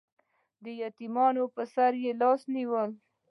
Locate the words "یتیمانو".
0.81-1.43